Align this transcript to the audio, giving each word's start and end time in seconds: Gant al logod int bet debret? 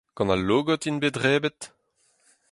Gant 0.17 0.33
al 0.33 0.43
logod 0.47 0.87
int 0.89 1.01
bet 1.01 1.15
debret? 1.23 1.59